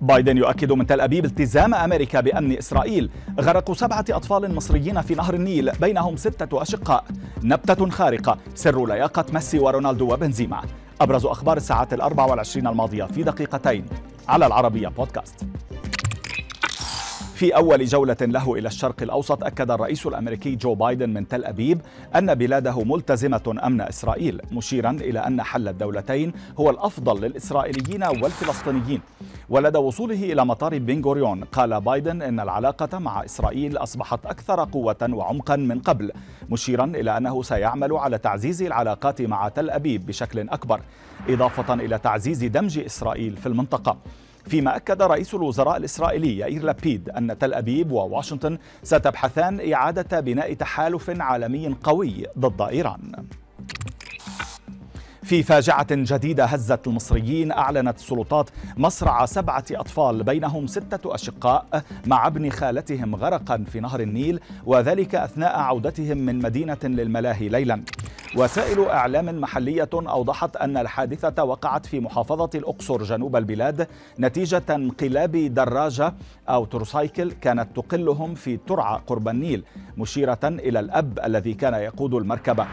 بايدن 0.00 0.36
يؤكد 0.36 0.72
من 0.72 0.86
تل 0.86 1.00
أبيب 1.00 1.24
التزام 1.24 1.74
أمريكا 1.74 2.20
بأمن 2.20 2.58
إسرائيل. 2.58 3.10
غرق 3.40 3.72
سبعة 3.72 4.04
أطفال 4.10 4.54
مصريين 4.54 5.00
في 5.00 5.14
نهر 5.14 5.34
النيل 5.34 5.72
بينهم 5.72 6.16
ستة 6.16 6.62
أشقاء. 6.62 7.04
نبتة 7.42 7.90
خارقة 7.90 8.38
سر 8.54 8.86
لياقة 8.86 9.24
ميسي 9.32 9.58
ورونالدو 9.58 10.12
وبنزيما. 10.12 10.60
أبرز 11.00 11.26
أخبار 11.26 11.56
الساعات 11.56 11.94
الأربع 11.94 12.24
والعشرين 12.24 12.66
الماضية 12.66 13.04
في 13.04 13.22
دقيقتين. 13.22 13.86
على 14.28 14.46
العربية 14.46 14.88
بودكاست. 14.88 15.46
في 17.40 17.56
أول 17.56 17.84
جولة 17.84 18.16
له 18.20 18.54
إلى 18.54 18.68
الشرق 18.68 19.02
الأوسط 19.02 19.44
أكد 19.44 19.70
الرئيس 19.70 20.06
الأمريكي 20.06 20.56
جو 20.56 20.74
بايدن 20.74 21.10
من 21.10 21.28
تل 21.28 21.44
أبيب 21.44 21.80
أن 22.16 22.34
بلاده 22.34 22.84
ملتزمة 22.84 23.60
أمن 23.64 23.80
إسرائيل 23.80 24.40
مشيرا 24.52 24.90
إلى 24.90 25.18
أن 25.18 25.42
حل 25.42 25.68
الدولتين 25.68 26.32
هو 26.58 26.70
الأفضل 26.70 27.20
للإسرائيليين 27.20 28.04
والفلسطينيين. 28.04 29.00
ولدى 29.48 29.78
وصوله 29.78 30.32
إلى 30.32 30.44
مطار 30.44 30.78
بن 30.78 31.02
غوريون 31.04 31.44
قال 31.44 31.80
بايدن 31.80 32.22
أن 32.22 32.40
العلاقة 32.40 32.98
مع 32.98 33.24
إسرائيل 33.24 33.76
أصبحت 33.76 34.26
أكثر 34.26 34.64
قوة 34.64 35.08
وعمقا 35.12 35.56
من 35.56 35.78
قبل 35.78 36.12
مشيرا 36.50 36.84
إلى 36.84 37.16
أنه 37.16 37.42
سيعمل 37.42 37.92
على 37.92 38.18
تعزيز 38.18 38.62
العلاقات 38.62 39.22
مع 39.22 39.48
تل 39.48 39.70
أبيب 39.70 40.06
بشكل 40.06 40.48
أكبر 40.48 40.80
إضافة 41.28 41.74
إلى 41.74 41.98
تعزيز 41.98 42.44
دمج 42.44 42.78
إسرائيل 42.78 43.36
في 43.36 43.46
المنطقة. 43.46 43.96
فيما 44.46 44.76
أكد 44.76 45.02
رئيس 45.02 45.34
الوزراء 45.34 45.76
الإسرائيلي 45.76 46.38
يائير 46.38 46.62
لابيد 46.62 47.10
أن 47.10 47.38
تل 47.38 47.54
أبيب 47.54 47.92
وواشنطن 47.92 48.58
ستبحثان 48.82 49.72
إعادة 49.72 50.20
بناء 50.20 50.54
تحالف 50.54 51.20
عالمي 51.20 51.76
قوي 51.82 52.26
ضد 52.38 52.62
إيران. 52.62 53.12
في 55.22 55.42
فاجعة 55.42 55.86
جديدة 55.90 56.44
هزت 56.44 56.86
المصريين 56.86 57.52
أعلنت 57.52 57.98
السلطات 57.98 58.50
مصرع 58.76 59.26
سبعة 59.26 59.64
أطفال 59.70 60.22
بينهم 60.22 60.66
ستة 60.66 61.14
أشقاء 61.14 61.82
مع 62.06 62.26
ابن 62.26 62.50
خالتهم 62.50 63.14
غرقا 63.14 63.64
في 63.72 63.80
نهر 63.80 64.00
النيل 64.00 64.40
وذلك 64.66 65.14
أثناء 65.14 65.58
عودتهم 65.58 66.18
من 66.18 66.38
مدينة 66.38 66.78
للملاهي 66.84 67.48
ليلا. 67.48 67.82
وسائل 68.36 68.84
إعلام 68.84 69.40
محلية 69.40 69.88
أوضحت 69.94 70.56
أن 70.56 70.76
الحادثة 70.76 71.44
وقعت 71.44 71.86
في 71.86 72.00
محافظة 72.00 72.50
الأقصر 72.54 73.02
جنوب 73.02 73.36
البلاد 73.36 73.86
نتيجة 74.20 74.62
انقلاب 74.70 75.36
دراجة 75.36 76.14
أو 76.48 76.64
تروسايكل 76.64 77.32
كانت 77.32 77.76
تقلهم 77.76 78.34
في 78.34 78.56
ترعة 78.56 78.96
قرب 79.06 79.28
النيل 79.28 79.64
مشيرة 79.98 80.38
إلى 80.44 80.80
الأب 80.80 81.18
الذي 81.24 81.54
كان 81.54 81.74
يقود 81.74 82.14
المركبة. 82.14 82.66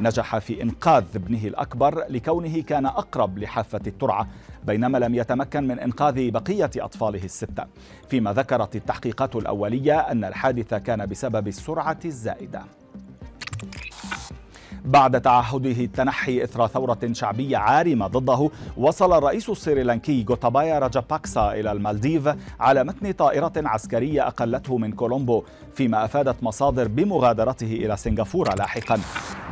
نجح 0.00 0.38
في 0.38 0.62
إنقاذ 0.62 1.04
ابنه 1.14 1.44
الأكبر 1.44 2.04
لكونه 2.08 2.62
كان 2.62 2.86
أقرب 2.86 3.38
لحافة 3.38 3.80
الترعة 3.86 4.28
بينما 4.64 4.98
لم 4.98 5.14
يتمكن 5.14 5.68
من 5.68 5.78
إنقاذ 5.78 6.30
بقية 6.30 6.70
أطفاله 6.78 7.24
الستة. 7.24 7.64
فيما 8.08 8.32
ذكرت 8.32 8.76
التحقيقات 8.76 9.36
الأولية 9.36 9.98
أن 9.98 10.24
الحادث 10.24 10.74
كان 10.74 11.06
بسبب 11.06 11.48
السرعة 11.48 11.98
الزائدة. 12.04 12.62
بعد 14.84 15.20
تعهده 15.20 15.70
التنحي 15.70 16.44
إثر 16.44 16.66
ثورة 16.66 16.98
شعبية 17.12 17.56
عارمة 17.56 18.06
ضده 18.06 18.50
وصل 18.76 19.18
الرئيس 19.18 19.50
السريلانكي 19.50 20.22
جوتابايا 20.22 20.78
راجاباكسا 20.78 21.52
إلى 21.52 21.72
المالديف 21.72 22.34
على 22.60 22.84
متن 22.84 23.12
طائرة 23.12 23.52
عسكرية 23.56 24.26
أقلته 24.26 24.78
من 24.78 24.92
كولومبو 24.92 25.42
فيما 25.74 26.04
أفادت 26.04 26.42
مصادر 26.42 26.88
بمغادرته 26.88 27.66
إلى 27.66 27.96
سنغافورة 27.96 28.54
لاحقا. 28.54 29.00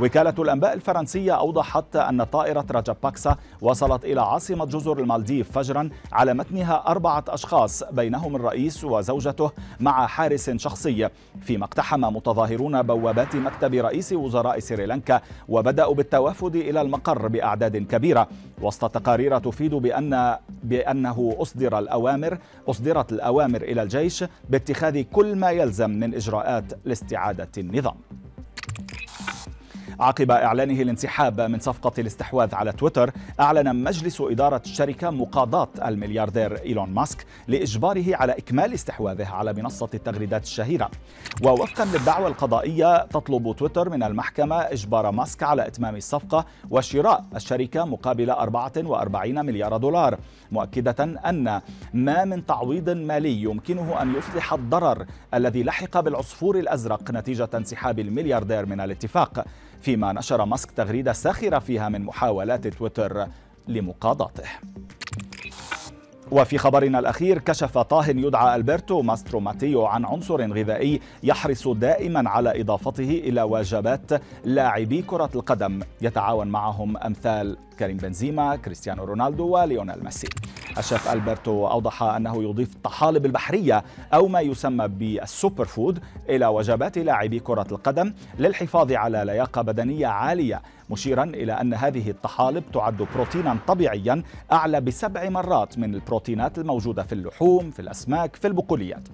وكالة 0.00 0.34
الأنباء 0.38 0.72
الفرنسية 0.72 1.32
أوضحت 1.32 1.96
أن 1.96 2.24
طائرة 2.24 2.66
راجاباكسا 2.70 3.36
وصلت 3.60 4.04
إلى 4.04 4.20
عاصمة 4.20 4.64
جزر 4.64 4.98
المالديف 4.98 5.52
فجرا 5.52 5.88
على 6.12 6.34
متنها 6.34 6.84
أربعة 6.86 7.24
أشخاص 7.28 7.84
بينهم 7.84 8.36
الرئيس 8.36 8.84
وزوجته 8.84 9.50
مع 9.80 10.06
حارس 10.06 10.50
شخصي. 10.50 11.08
فيما 11.40 11.64
اقتحم 11.64 12.00
متظاهرون 12.00 12.82
بوابات 12.82 13.36
مكتب 13.36 13.74
رئيس 13.74 14.12
وزراء 14.12 14.58
سريلانكا 14.58 15.20
وبدأوا 15.48 15.94
بالتوافد 15.94 16.56
إلى 16.56 16.80
المقر 16.80 17.28
بأعداد 17.28 17.76
كبيرة. 17.76 18.28
وسط 18.62 18.90
تقارير 18.90 19.38
تفيد 19.38 19.74
بأن 19.74 20.36
بأنه 20.62 21.36
أصدر 21.38 21.78
الأوامر 21.78 22.38
أصدرت 22.68 23.12
الأوامر 23.12 23.62
إلى 23.62 23.82
الجيش 23.82 24.24
باتخاذ 24.50 25.02
كل 25.02 25.36
ما 25.36 25.50
يلزم 25.50 25.90
من 25.90 26.14
إجراءات 26.14 26.72
لاستعادة 26.84 27.48
النظام. 27.58 27.94
عقب 30.02 30.30
إعلانه 30.30 30.82
الانسحاب 30.82 31.40
من 31.40 31.58
صفقة 31.58 31.92
الاستحواذ 31.98 32.54
على 32.54 32.72
تويتر 32.72 33.10
أعلن 33.40 33.84
مجلس 33.84 34.20
إدارة 34.20 34.62
الشركة 34.64 35.10
مقاضاة 35.10 35.68
الملياردير 35.86 36.62
إيلون 36.62 36.90
ماسك 36.90 37.26
لإجباره 37.48 38.16
على 38.16 38.32
إكمال 38.32 38.74
استحواذه 38.74 39.28
على 39.28 39.52
منصة 39.52 39.88
التغريدات 39.94 40.42
الشهيرة. 40.42 40.90
ووفقا 41.42 41.84
للدعوة 41.84 42.28
القضائية 42.28 43.06
تطلب 43.06 43.56
تويتر 43.56 43.88
من 43.88 44.02
المحكمة 44.02 44.56
إجبار 44.56 45.10
ماسك 45.10 45.42
على 45.42 45.66
إتمام 45.66 45.96
الصفقة 45.96 46.46
وشراء 46.70 47.24
الشركة 47.36 47.84
مقابل 47.84 48.30
44 48.30 49.46
مليار 49.46 49.76
دولار 49.76 50.18
مؤكدة 50.52 51.04
أن 51.04 51.60
ما 51.94 52.24
من 52.24 52.46
تعويض 52.46 52.90
مالي 52.90 53.42
يمكنه 53.42 54.02
أن 54.02 54.14
يصلح 54.14 54.52
الضرر 54.52 55.06
الذي 55.34 55.62
لحق 55.62 56.00
بالعصفور 56.00 56.58
الأزرق 56.58 57.10
نتيجة 57.10 57.48
انسحاب 57.54 57.98
الملياردير 57.98 58.66
من 58.66 58.80
الاتفاق. 58.80 59.44
فيما 59.92 60.12
نشر 60.12 60.44
ماسك 60.44 60.70
تغريدة 60.70 61.12
ساخرة 61.12 61.58
فيها 61.58 61.88
من 61.88 62.02
محاولات 62.02 62.66
تويتر 62.66 63.26
لمقاضاته. 63.68 64.44
وفي 66.30 66.58
خبرنا 66.58 66.98
الأخير 66.98 67.38
كشف 67.38 67.78
طاهٍ 67.78 68.18
يدعى 68.18 68.56
ألبرتو 68.56 69.02
ماسترو 69.02 69.40
ماتيو 69.40 69.86
عن 69.86 70.04
عنصر 70.04 70.52
غذائي 70.52 71.00
يحرص 71.22 71.68
دائما 71.68 72.30
على 72.30 72.60
إضافته 72.60 73.10
إلى 73.24 73.42
وجبات 73.42 74.10
لاعبي 74.44 75.02
كرة 75.02 75.30
القدم. 75.34 75.80
يتعاون 76.02 76.46
معهم 76.46 76.96
أمثال 76.96 77.56
كريم 77.78 77.96
بنزيما 77.96 78.56
كريستيانو 78.56 79.04
رونالدو 79.04 79.46
وليونيل 79.46 80.04
ميسي. 80.04 80.28
الشيف 80.78 81.08
ألبرتو 81.08 81.66
أوضح 81.66 82.02
أنه 82.02 82.42
يضيف 82.42 82.76
الطحالب 82.76 83.26
البحرية 83.26 83.84
أو 84.14 84.28
ما 84.28 84.40
يسمى 84.40 84.88
بالسوبر 84.88 85.64
فود 85.64 85.98
إلى 86.28 86.46
وجبات 86.46 86.98
لاعبي 86.98 87.38
كرة 87.38 87.66
القدم 87.72 88.12
للحفاظ 88.38 88.92
على 88.92 89.24
لياقة 89.26 89.62
بدنية 89.62 90.06
عالية 90.06 90.62
مشيرا 90.90 91.24
إلى 91.24 91.52
أن 91.52 91.74
هذه 91.74 92.10
الطحالب 92.10 92.64
تعد 92.72 93.06
بروتينا 93.14 93.56
طبيعيا 93.66 94.22
أعلى 94.52 94.80
بسبع 94.80 95.28
مرات 95.28 95.78
من 95.78 95.94
البروتينات 95.94 96.58
الموجودة 96.58 97.02
في 97.02 97.12
اللحوم 97.12 97.70
في 97.70 97.82
الأسماك 97.82 98.36
في 98.36 98.46
البقوليات. 98.46 99.08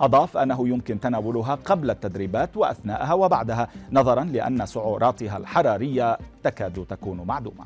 أضاف 0.00 0.36
أنه 0.36 0.68
يمكن 0.68 1.00
تناولها 1.00 1.54
قبل 1.54 1.90
التدريبات 1.90 2.56
وأثناءها 2.56 3.14
وبعدها 3.14 3.68
نظرا 3.92 4.24
لأن 4.24 4.66
سعراتها 4.66 5.36
الحرارية 5.36 6.18
تكاد 6.42 6.86
تكون 6.88 7.20
معدومة. 7.20 7.64